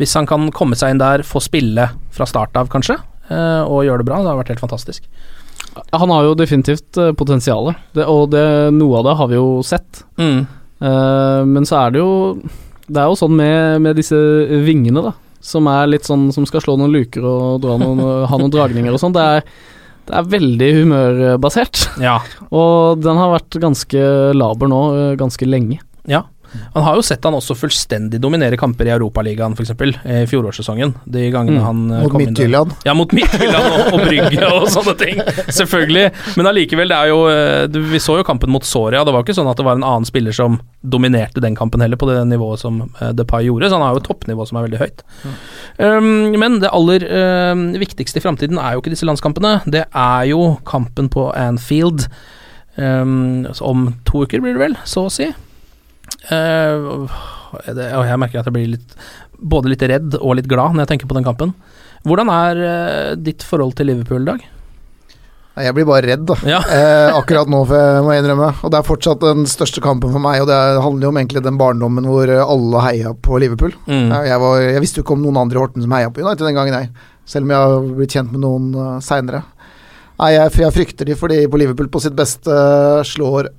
[0.00, 2.96] hvis han kan komme seg inn der, få spille fra start av, kanskje,
[3.28, 5.04] eh, og gjøre det bra, det har vært helt fantastisk.
[5.92, 8.42] Han har jo definitivt uh, potensial, det, og det,
[8.74, 10.02] noe av det har vi jo sett.
[10.18, 10.40] Mm.
[10.80, 12.12] Eh, men så er det jo
[12.88, 14.16] Det er jo sånn med, med disse
[14.64, 15.12] vingene, da.
[15.44, 18.96] Som er litt sånn Som skal slå noen luker og dra noen, ha noen dragninger
[18.96, 19.14] og sånn.
[19.14, 19.44] Det er,
[20.10, 21.84] det er veldig humørbasert.
[22.02, 22.18] Ja.
[22.50, 24.04] Og den har vært ganske
[24.36, 25.80] laber nå, eh, ganske lenge.
[26.10, 26.24] Ja.
[26.74, 29.72] Han har jo sett han også fullstendig dominere kamper i Europaligaen, f.eks.
[30.04, 30.94] i fjorårssesongen.
[31.04, 31.64] De gangene Mm.
[31.64, 32.02] han mm.
[32.02, 32.14] Mot.
[32.20, 32.72] Midtjylland.
[32.84, 35.20] Ja, mot Midtjylland og, og Brygge og sånne ting.
[35.48, 36.10] Selvfølgelig.
[36.38, 39.04] Men allikevel, det er jo eh, Vi så jo kampen mot Soria.
[39.04, 42.00] Det var ikke sånn at det var en annen spiller som dominerte den kampen heller,
[42.00, 43.68] på det nivået som eh, Depay gjorde.
[43.70, 45.04] Så han har jo et toppnivå som er veldig høyt.
[45.80, 46.10] Um,
[46.40, 47.04] men det aller
[47.52, 49.58] um, viktigste i framtiden er jo ikke disse landskampene.
[49.70, 52.08] Det er jo kampen på Anfield.
[52.80, 55.28] Um, om to uker blir det vel, så å si.
[56.30, 57.18] Eh,
[57.74, 58.94] det, og jeg merker at jeg blir litt
[59.40, 61.54] både litt redd og litt glad når jeg tenker på den kampen.
[62.06, 64.44] Hvordan er uh, ditt forhold til Liverpool, i Dag?
[65.60, 66.36] Jeg blir bare redd, da.
[66.48, 66.60] Ja.
[66.72, 68.52] Eh, akkurat nå, for jeg må innrømme.
[68.64, 71.18] Og det er fortsatt den største kampen for meg, og det er- handler jo om
[71.20, 73.74] egentlig den barndommen hvor eh, alle heia på Liverpool.
[73.90, 74.08] Mm.
[74.30, 76.46] Jeg, var, jeg visste jo ikke om noen andre i Horten som heia på United
[76.46, 76.88] den gangen, jeg.
[77.28, 79.42] Selv om jeg har blitt kjent med noen uh, seinere.
[80.20, 83.50] Nei, jeg, jeg frykter de fordi på Liverpool på sitt beste uh, slår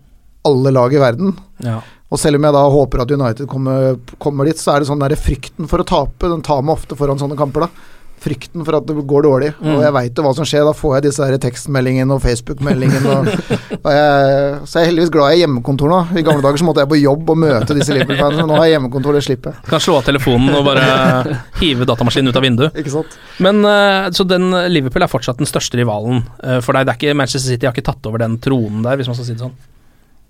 [0.47, 1.35] alle lag i verden.
[1.61, 1.81] Ja.
[2.11, 4.99] Og selv om jeg da håper at United kommer, kommer dit, så er det sånn
[5.01, 7.97] der frykten for å tape, den tar meg ofte foran sånne kamper, da.
[8.21, 9.47] Frykten for at det går dårlig.
[9.57, 9.69] Mm.
[9.71, 13.15] Og jeg veit jo hva som skjer, da får jeg disse der tekstmeldingene og Facebook-meldingene.
[13.81, 16.01] Så jeg er heldigvis glad jeg er hjemmekontor nå.
[16.19, 18.67] I gamle dager så måtte jeg på jobb og møte disse Liverpool-fansene, men nå har
[18.67, 19.65] jeg hjemmekontor, det slipper jeg.
[19.71, 22.77] Kan slå av telefonen og bare hive datamaskinen ut av vinduet.
[22.77, 23.17] Ikke sant?
[23.41, 26.85] Men eh, Så den Liverpool er fortsatt den største rivalen eh, for deg?
[26.85, 29.31] Det er ikke Manchester City har ikke tatt over den tronen der, hvis man skal
[29.31, 29.57] si det sånn?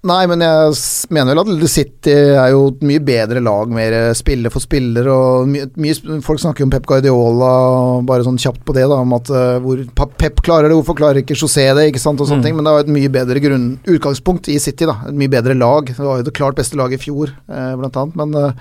[0.02, 0.78] Nei, men jeg
[1.14, 5.46] mener vel at City er jo et mye bedre lag, mer spiller for spiller, og
[5.52, 7.52] mye, mye Folk snakker jo om Pep Guardiola,
[8.10, 9.84] bare sånn kjapt på det, da, om at eh, hvor
[10.18, 12.48] Pep klarer det, hvorfor klarer ikke José det, ikke sant, og sånne Mm.
[12.48, 12.56] ting.
[12.58, 14.98] Men det var et mye bedre grunn, utgangspunkt i City, da.
[15.06, 15.86] Et mye bedre lag.
[15.94, 18.16] Det var jo det klart beste laget i fjor, eh, blant annet.
[18.18, 18.54] Men eh,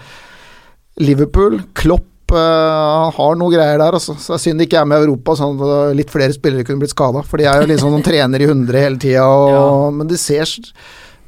[1.01, 4.13] Liverpool, Klopp eh, har noe greier der, altså.
[4.21, 6.37] Så det er synd de ikke er med i Europa, sånn at eh, litt flere
[6.37, 7.25] spillere kunne blitt skada.
[7.25, 10.45] For de er jo liksom noen trener i hundre hele tida, og Men de ser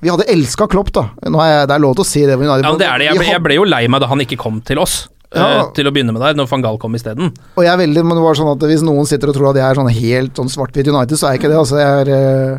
[0.02, 1.04] Vi hadde elska Klopp, da.
[1.30, 2.34] Nå jeg, det er lov til å si det.
[2.42, 3.06] Ja, det er det.
[3.06, 5.08] Jeg ble, jeg ble jo lei meg da han ikke kom til oss.
[5.32, 5.62] eh, Ja.
[5.72, 7.30] til å begynne med der, når van Gaal kom isteden.
[7.56, 9.56] Og jeg er veldig, men det var sånn at Hvis noen sitter og tror at
[9.56, 11.60] jeg er sånn helt sånn svart-hvitt United, så er jeg ikke det.
[11.62, 12.58] Altså, jeg, er, eh,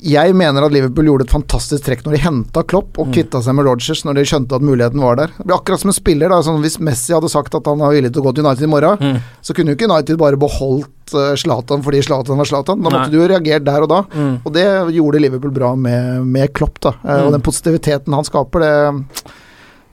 [0.00, 3.12] jeg mener at Liverpool gjorde et fantastisk trekk når de henta Klopp og Mm.
[3.12, 5.26] kvitta seg med Rodgers når de skjønte at muligheten var der.
[5.36, 6.28] Det blir akkurat som en spiller.
[6.28, 8.62] da, sånn Hvis Messi hadde sagt at han var villig til å gå til United
[8.64, 9.20] i morgen, Mm.
[9.42, 12.82] så kunne jo ikke United bare beholdt eh, Zlatan fordi Zlatan var Zlatan.
[12.82, 12.98] Da Nei.
[12.98, 14.02] måtte du jo reagert der og da.
[14.14, 14.40] Mm.
[14.46, 16.90] Og det gjorde Liverpool bra med, med Klopp, da.
[17.04, 17.26] Eh, Mm.
[17.26, 19.04] Og den positiviteten han skaper, det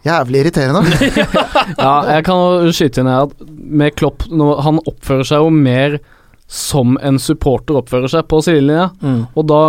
[0.06, 0.82] Jævlig irriterende.
[1.78, 6.00] Ja, jeg kan skyte inn her at med Klopp nå, Han oppfører seg jo mer
[6.50, 9.28] som en supporter oppfører seg på sidelinja, Mm.
[9.38, 9.60] og da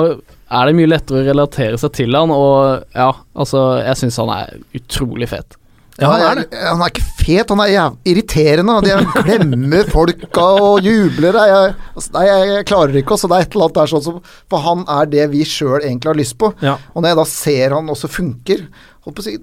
[0.51, 4.33] er det mye lettere å relatere seg til han, og ja, altså Jeg syns han
[4.35, 5.57] er utrolig fet.
[6.01, 8.79] Ja, han, er, han er ikke fet, han er jæv irriterende.
[8.87, 8.95] De
[9.27, 11.37] glemmer folka og jubler.
[11.37, 13.29] Jeg, altså, nei, jeg, jeg klarer ikke også.
[13.29, 16.09] Det er et eller annet der sånn som For han er det vi sjøl egentlig
[16.15, 16.55] har lyst på.
[16.65, 16.79] Ja.
[16.95, 18.63] Og når jeg da ser han også funker
[19.05, 19.37] holdt på å si,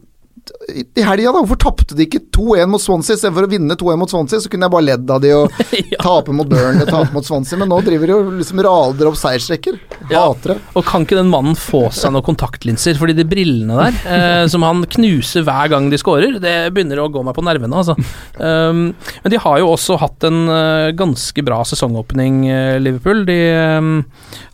[0.68, 4.12] i, helga, da, hvorfor tapte de ikke 2-1 mot Swansea istedenfor å vinne 2-1 mot
[4.12, 4.42] Swansea?
[4.44, 5.58] Så kunne jeg bare ledd av de og
[6.06, 9.18] tape mot Burnley og tape mot Swansea, men nå driver de og liksom rader opp
[9.20, 9.80] seiersrekker.
[10.12, 10.58] Hater det.
[10.78, 13.00] Og kan ikke den mannen få seg noen kontaktlinser?
[13.00, 17.10] Fordi de brillene der, eh, som han knuser hver gang de scorer, det begynner å
[17.14, 17.98] gå meg på nervene, altså.
[18.38, 18.92] Um,
[19.24, 23.26] men de har jo også hatt en uh, ganske bra sesongåpning, uh, Liverpool.
[23.28, 23.40] De
[23.80, 23.94] um,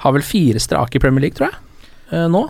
[0.06, 1.64] har vel fire strake i Premier League, tror jeg,
[2.14, 2.48] uh, nå.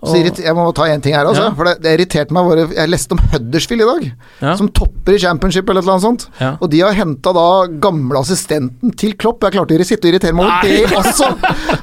[0.00, 1.48] Jeg må ta én ting her, altså.
[1.50, 1.54] Ja.
[1.58, 4.06] For det, det irriterte meg bare Jeg leste om Huddersfield i dag,
[4.40, 4.54] Ja.
[4.56, 6.26] som topper i championship eller et eller annet sånt.
[6.40, 6.54] Ja.
[6.60, 7.46] Og de har henta da
[7.82, 9.44] gamle assistenten til Klopp.
[9.44, 11.28] Jeg klarte å sitte og irritere meg over det også!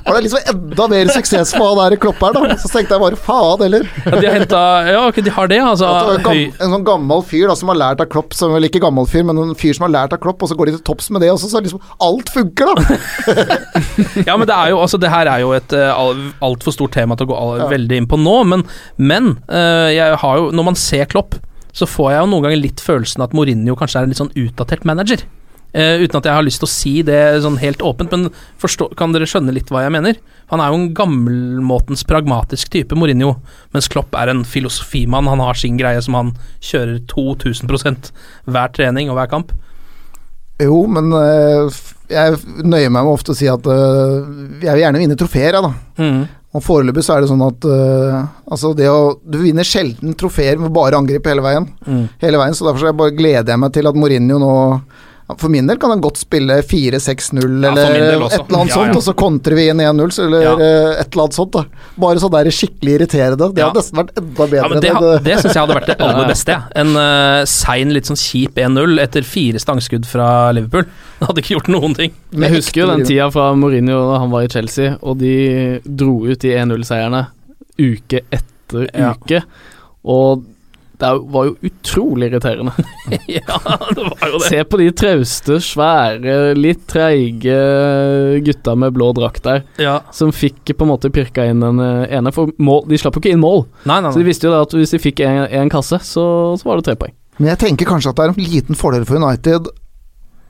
[0.07, 2.57] Var det liksom enda mer suksess for han der Klopp her, da.
[2.61, 3.87] Så tenkte jeg bare faen heller.
[4.05, 5.91] Ja, de har henta Ja, ok, de har det, altså.
[6.25, 9.07] Var en sånn gammel fyr da som har lært av Klopp, som vel ikke gammel
[9.09, 11.09] fyr, men en fyr som har lært av Klopp, og så går de til topps
[11.13, 12.97] med det også, så liksom alt funker, da!
[14.27, 15.97] Ja, men det er jo Altså, det her er jo et uh,
[16.45, 18.65] altfor stort tema til å gå all, veldig inn på nå, men,
[18.97, 21.37] men eh, jeg har jo Når man ser Klopp,
[21.77, 24.33] så får jeg jo noen ganger litt følelsen at Mourinho kanskje er en litt sånn
[24.33, 25.21] utdatert manager.
[25.75, 28.87] Uh, uten at jeg har lyst til å si det sånn helt åpent, men forstå,
[28.97, 30.17] kan dere skjønne litt hva jeg mener?
[30.49, 33.35] Han er jo en gammelmåtens pragmatisk type, Mourinho,
[33.75, 35.27] mens Klopp er en filosofimann.
[35.29, 36.31] Han har sin greie som han
[36.63, 38.09] kjører 2000%
[38.47, 39.53] hver trening og hver kamp.
[40.63, 41.69] Jo, men uh,
[42.09, 44.23] jeg nøyer meg med ofte å si at uh,
[44.63, 45.73] jeg vil gjerne vinne trofeer, jeg, da.
[46.01, 46.23] Mm.
[46.57, 50.57] Og foreløpig så er det sånn at uh, altså det å, Du vinner sjelden trofeer
[50.61, 51.67] med bare angrep hele veien.
[51.85, 52.05] Mm.
[52.23, 54.55] Hele veien, Så derfor så jeg bare gleder jeg meg til at Mourinho nå
[55.35, 58.27] For min del kan han godt spille 4-6-0 eller ja, et eller
[58.61, 60.53] annet Ja, sånt, og så kontrer vi inn 1-0, eller Ja.
[60.55, 61.51] øh, et eller annet sånt.
[61.51, 61.65] da
[61.99, 63.49] Bare sånn der skikkelig irriterende.
[63.53, 63.67] Det Ja.
[63.67, 64.55] hadde nesten vært enda bedre.
[64.63, 66.47] Ja, men Det, enn det syns jeg hadde vært det aller beste.
[66.55, 66.61] ja.
[66.75, 70.83] En uh, sein, litt sånn kjip 1-0 etter fire stangskudd fra Liverpool.
[71.19, 72.11] Det hadde ikke gjort noen ting.
[72.31, 76.23] Jeg husker jo den tida fra Mourinho da han var i Chelsea, og de dro
[76.25, 77.27] ut de 1-0-seierne
[77.77, 79.11] uke etter Ja.
[79.13, 79.43] uke.
[80.05, 80.45] Og
[80.97, 82.71] det var jo utrolig irriterende.
[83.27, 83.57] ja,
[83.95, 84.47] det var jo det.
[84.49, 87.57] Se på de trauste, svære, litt treige
[88.45, 89.99] gutta med blå drakt der, Ja.
[90.11, 92.33] som fikk på en måte pirka inn den eh, ene.
[92.33, 94.63] For mål, de slapp jo ikke inn mål, Nei, nei, så de visste jo da
[94.65, 96.25] at hvis de fikk en kasse, så,
[96.57, 97.13] så var det tre poeng.
[97.37, 99.69] Men jeg tenker kanskje at det er en liten fordel for United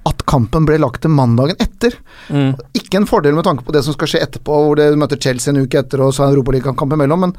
[0.07, 1.97] at kampen ble lagt til mandagen etter.
[2.31, 2.53] Mm.
[2.79, 5.51] Ikke en fordel med tanke på det som skal skje etterpå, hvor de møter Chelsea
[5.51, 7.35] en uke etter og så er Europaligakamp imellom, men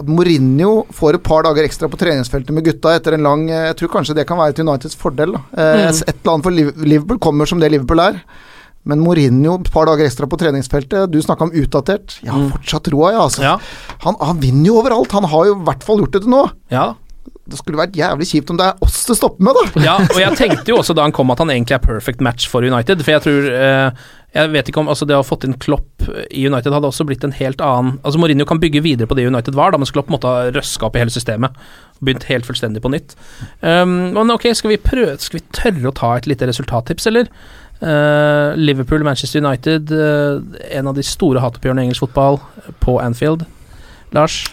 [0.00, 3.76] at Mourinho får et par dager ekstra på treningsfeltet med gutta etter en lang Jeg
[3.76, 5.34] tror kanskje det kan være til Uniteds fordel.
[5.36, 5.40] Da.
[5.56, 6.02] Eh, Mm.
[6.08, 8.20] Et eller annet for Liverpool kommer som det Liverpool er.
[8.86, 11.10] Men Mourinho et par dager ekstra på treningsfeltet.
[11.12, 12.18] Du snakka om utdatert.
[12.22, 12.50] Jeg har Mm.
[12.52, 13.20] fortsatt troa, jeg.
[13.20, 13.42] Altså.
[13.42, 13.58] Ja.
[14.06, 15.12] Han, han vinner jo overalt.
[15.12, 16.50] Han har jo i hvert fall gjort det til nå.
[16.70, 16.94] ja.
[17.50, 19.80] Det skulle vært jævlig kjipt om det er oss det stopper med, da.
[19.82, 22.46] Ja, og jeg tenkte jo også da han kom at han egentlig er perfect match
[22.48, 23.90] for United, for jeg tror eh,
[24.30, 27.06] Jeg vet ikke om altså det å ha fått inn Klopp i United hadde også
[27.08, 29.90] blitt en helt annen Altså Mourinho kan bygge videre på det United var, da, mens
[29.94, 31.56] Klopp måtte ha røska opp i hele systemet.
[31.98, 33.16] Begynt helt fullstendig på nytt.
[33.60, 37.32] Um, men ok, skal vi prøve Skal vi tørre å ta et lite resultattips, eller?
[37.80, 40.38] Uh, Liverpool, Manchester United, uh,
[40.70, 42.38] en av de store hatoppgjørene i engelsk fotball,
[42.84, 43.46] på Anfield.
[44.14, 44.44] Lars?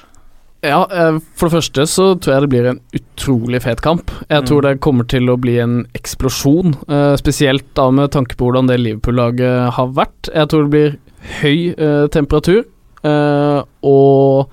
[0.68, 4.12] Ja, eh, for det første så tror jeg det blir en utrolig fet kamp.
[4.30, 4.48] Jeg Mm.
[4.50, 8.68] tror det kommer til å bli en eksplosjon, eh, spesielt da med tanke på hvordan
[8.68, 10.30] det Liverpool-laget har vært.
[10.34, 10.98] Jeg tror det blir
[11.42, 12.66] høy eh, temperatur,
[13.04, 14.50] eh, og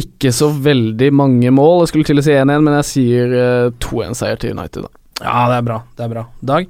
[0.00, 1.82] ikke så veldig mange mål.
[1.82, 3.34] Jeg skulle til å si 1-1, men jeg sier
[3.66, 4.88] eh, 2-1-seier til United, da.
[5.20, 5.82] Ja, det er bra.
[5.96, 6.26] Det er bra.
[6.42, 6.66] Dag?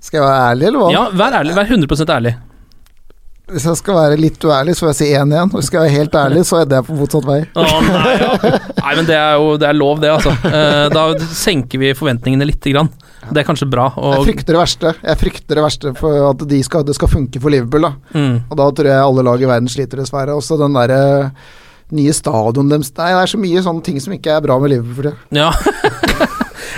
[0.00, 0.92] Skal jeg være ærlig, eller hva?
[0.94, 1.54] Ja, vær ærlig.
[1.58, 2.34] Vær 100% ærlig.
[3.50, 5.50] Hvis jeg skal være litt uærlig, så får jeg si 1 igjen.
[5.52, 7.38] Hvis jeg skal være helt ærlig, så er jeg på motsatt vei.
[7.58, 8.32] Oh, nei, ja.
[8.80, 10.34] nei, men det er jo det er lov, det, altså.
[10.50, 12.90] Eh, da senker vi forventningene lite grann.
[13.30, 13.88] Det er kanskje bra.
[14.16, 14.92] Jeg frykter det verste.
[15.04, 17.86] Jeg frykter det verste for at de skal, det skal funke for Liverpool.
[17.88, 20.36] da mm, Og da tror jeg alle lag i verden sliter, dessverre.
[20.36, 21.00] Også den derre
[21.90, 24.72] nye stadion deres Nei, det er så mye sånne ting som ikke er bra med
[24.74, 25.42] Liverpool for tida.
[25.42, 25.50] ja.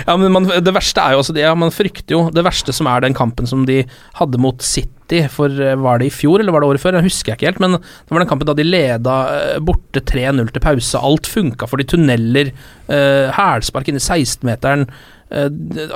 [0.07, 2.75] Ja, men man, det verste er jo også det, ja, Man frykter jo det verste
[2.75, 3.81] som er den kampen som de
[4.19, 6.97] hadde mot City for eh, Var det i fjor, eller var det året før?
[6.99, 10.03] Jeg husker jeg ikke helt, men det var den kampen da de leda eh, borte
[10.13, 11.01] 3-0 til pause.
[11.01, 12.53] Alt funka for de tunneler,
[12.87, 14.87] eh, hælspark inn i 16-meteren.
[15.33, 15.47] Uh,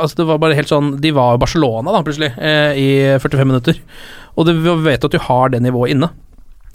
[0.01, 3.45] altså det var bare helt sånn De var jo Barcelona, da, plutselig, uh, i 45
[3.45, 3.81] minutter.
[4.33, 6.09] Og du vet at du har det nivået inne.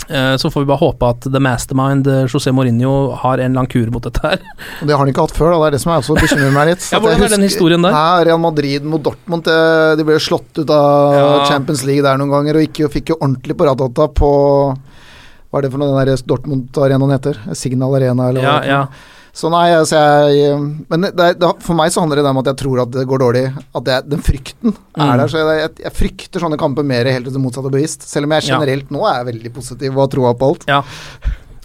[0.09, 3.69] Eh, så får vi bare håpe at the mastermind eh, José Mourinho har en lang
[3.71, 4.43] kur mot dette her.
[4.83, 5.61] Det har han ikke hatt før, da.
[5.63, 6.89] Det er det som er også bekymrer meg litt.
[6.93, 7.95] Ja, hvordan jeg er den historien der?
[7.95, 11.31] Nei, Real Madrid mot Dortmund De ble slått ut av Ja.
[11.49, 14.31] Champions League der noen ganger, og ikke, fikk jo ordentlig på ratata på
[14.73, 17.41] Hva er det for noe den der Dortmund-arenaen heter?
[17.59, 18.59] Signal Arena, eller hva?
[18.67, 18.85] Ja, ja.
[19.33, 19.97] Så nei, altså
[20.29, 20.57] jeg
[20.93, 23.23] Men det, det, for meg så handler det om at jeg tror at det går
[23.23, 23.45] dårlig.
[23.75, 25.19] At det, den frykten er Mm.
[25.23, 25.29] der.
[25.33, 28.05] Så jeg, jeg, jeg frykter sånne kamper mer helt til det motsatte bevisst.
[28.09, 28.59] Selv om jeg Ja.
[28.59, 30.67] generelt nå er veldig positiv og har troa på alt.
[30.69, 30.83] Ja.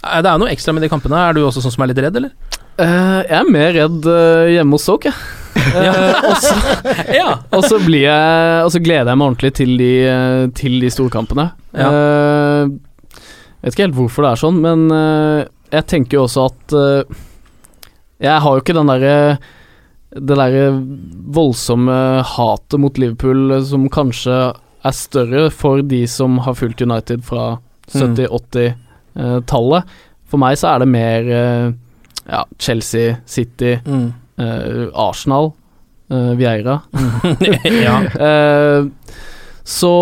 [0.02, 1.18] Eh, Det er noe ekstra med de kampene.
[1.28, 2.32] Er du også sånn som er litt redd, eller?
[2.78, 5.14] Uh, jeg er mer redd uh, hjemme hos Soke jeg.
[5.68, 6.54] Eh, og så
[7.18, 7.30] Ja.
[7.52, 10.88] og så blir jeg Og så gleder jeg meg ordentlig til de, eh, til de
[10.94, 11.50] storkampene.
[11.76, 11.88] Ja.
[11.90, 12.68] Eh,
[13.60, 17.18] vet ikke helt hvorfor det er sånn, men eh, jeg tenker jo også at eh,
[18.20, 19.38] Jeg har jo ikke den derre
[20.08, 20.70] det derre
[21.36, 24.38] voldsomme hatet mot Liverpool eh, som kanskje
[24.88, 28.14] er større for de som har fulgt United fra Mm.
[29.16, 29.82] 70-80-tallet.
[30.28, 31.70] For meg så er det mer eh,
[32.28, 34.10] ja, Chelsea, City, Mm.
[34.38, 35.52] eh, Arsenal,
[36.10, 36.80] eh, Vieira.
[37.86, 38.02] ja.
[38.28, 38.84] Eh,
[39.68, 39.92] så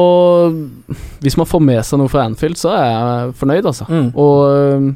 [1.23, 3.87] hvis man får med seg noe fra Anfield, så er jeg fornøyd, altså.
[3.91, 4.11] Mm.
[4.15, 4.91] Og eh,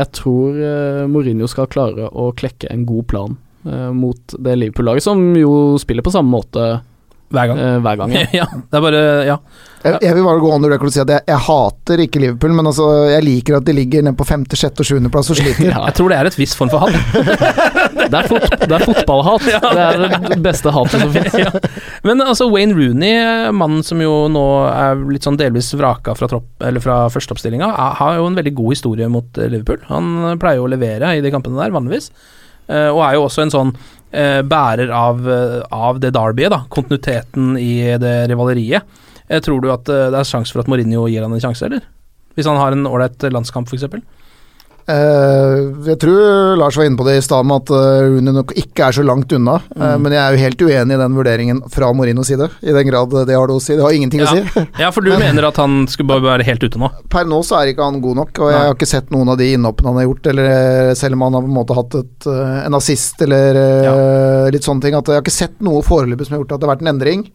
[0.00, 3.36] jeg tror eh, Mourinho skal klare å klekke en god plan
[3.68, 6.68] eh, mot det Liverpool-laget, som jo spiller på samme måte
[7.30, 7.58] Hver gang.
[7.62, 8.14] Uh, hver gang.
[8.14, 8.22] Ja.
[8.42, 8.46] ja.
[8.70, 9.40] Det er bare Ja.
[9.80, 12.52] Jeg, jeg vil bare gå under record og si at jeg, jeg hater ikke Liverpool,
[12.52, 15.68] men altså, jeg liker at de ligger nede på femte, sjette og sjuendeplass og sliter.
[15.70, 15.86] Ja.
[15.86, 16.92] Jeg tror det er et visst form for hat.
[18.10, 19.44] Det, er fot, det er fotballhat.
[19.46, 21.36] Det er det beste hatet som finnes.
[21.38, 21.50] ja.
[22.04, 23.20] Men altså Wayne Rooney,
[23.54, 28.18] mannen som jo nå er litt sånn delvis vraka fra, tropp, eller fra førsteoppstillinga, har
[28.18, 29.80] jo en veldig god historie mot Liverpool.
[29.88, 32.10] Han pleier jo å levere i de kampene der, vanligvis.
[32.70, 33.72] Eh, og er jo også en sånn
[34.10, 36.64] bærer av, eh, av det derbyet, da.
[36.72, 38.82] Kontinuiteten i det rivaleriet.
[39.30, 41.68] Eh, tror du at eh, det er sjanse for at Mourinho gir han en sjanse,
[41.68, 41.84] eller?
[42.34, 43.86] Hvis han har en ålreit landskamp, f.eks.?
[44.88, 45.56] Eh,
[45.90, 48.86] jeg tror Lars var inne på det i stad med at uh, Rooney nok ikke
[48.88, 49.58] er så langt unna.
[49.76, 50.02] Eh, Mm.
[50.04, 53.10] men jeg er jo helt uenig i den vurderingen fra Morinos side, i den grad
[53.26, 53.74] det har det å si.
[53.76, 54.64] Det har ingenting å si.
[54.78, 56.90] Ja, for du mener at han skulle bare være helt ute nå?
[57.10, 59.38] Per nå så er ikke han god nok, og jeg har ikke sett noen av
[59.40, 61.98] de innhoppene han har gjort, eller eh, selv om han har på en måte hatt
[62.02, 63.94] et, eh, en assist eller ja.
[64.54, 64.94] litt sånne ting.
[64.98, 66.92] At jeg har ikke sett noe foreløpig som har gjort at det har vært en
[66.94, 67.26] endring.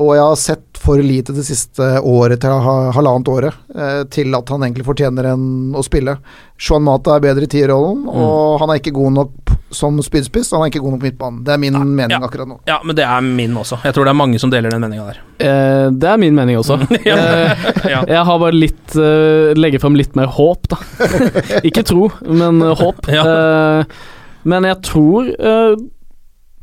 [0.00, 2.64] Og jeg har sett for lite det siste året til
[2.96, 5.44] halvannet året eh, til at han egentlig fortjener en,
[5.78, 6.16] å spille.
[6.62, 10.50] Juan Mata er bedre i tierrollen, og han er ikke god nok som spydspiss.
[10.56, 11.42] Han er ikke god nok på midtbanen.
[11.46, 12.20] Det er min mening ja.
[12.24, 12.58] akkurat nå.
[12.68, 13.78] Ja, men det er min også.
[13.86, 15.20] Jeg tror det er mange som deler den meninga der.
[15.42, 16.80] Eh, det er min mening også.
[17.12, 17.64] Eh,
[18.08, 20.78] Jeg har bare litt uh, Legger frem litt mer håp, da.
[21.68, 23.08] Ikke tro, men eh, håp.
[23.10, 23.24] Ja.
[23.26, 23.96] Eh,
[24.48, 25.74] men jeg tror eh,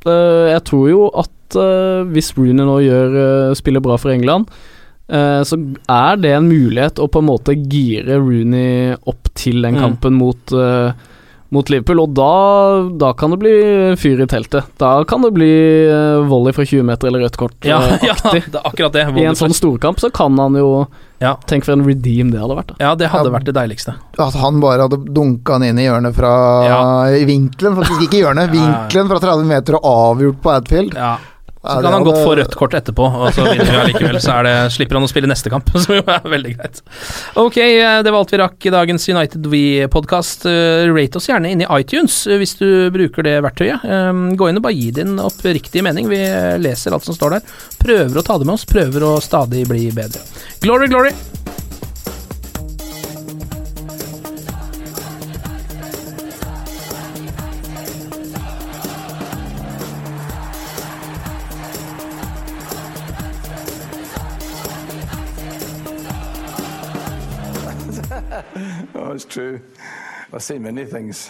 [0.05, 3.17] eh, Jeg tror jo at eh, hvis Rooney nå gjør
[3.49, 4.49] uh, spiller bra for England,
[5.11, 5.57] uh, så
[5.89, 9.81] er det en mulighet å på en måte gire Rooney opp til den Mm.
[9.81, 10.91] kampen mot eh,
[11.51, 12.25] mot Liverpool, og da,
[13.01, 13.51] da kan det bli
[13.97, 14.67] fyr i teltet.
[14.77, 15.47] Da kan det bli
[15.89, 17.55] eh, volley fra 20 meter eller rødt kort.
[17.65, 19.05] Ja, eh, ja det er akkurat det.
[19.17, 20.85] I en sånn storkamp så kan han jo
[21.19, 21.33] Ja.
[21.49, 22.67] Tenk for en redeem det hadde vært.
[22.67, 23.33] da Ja, det hadde Ja.
[23.39, 23.95] vært det deiligste.
[24.19, 26.29] At han bare hadde dunka han inn i hjørnet fra
[26.67, 26.83] Ja.
[27.17, 28.53] I vinkelen, faktisk ikke i hjørnet.
[28.59, 30.93] Vinkelen fra 30 meter og avgjort på Adfield.
[30.93, 31.15] Ja.
[31.59, 34.15] Så kan han godt få rødt kort etterpå, og så vinner vi allikevel.
[34.23, 36.79] Så er det, slipper han å spille neste kamp, som jo er veldig greit.
[37.41, 40.47] Ok, eh, det var alt vi rakk i dagens United We-podkast.
[40.95, 43.83] Rate oss gjerne inn i iTunes eh, hvis du bruker det verktøyet.
[43.83, 46.07] Eh, Gå inn og bare gi din oppriktige mening.
[46.11, 47.57] Vi eh, leser alt som står der.
[47.83, 50.23] Prøver å ta det med oss, prøver å stadig bli bedre.
[50.63, 51.11] Glory, glory!
[70.39, 71.29] I've seen many things.